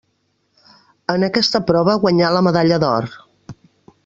[1.15, 3.13] En aquesta prova guanyà la medalla d'or.